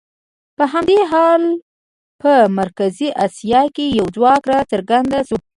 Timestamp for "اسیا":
3.25-3.61